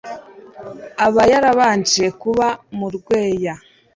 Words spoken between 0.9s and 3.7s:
Aba yarabanje kuba mu Rweya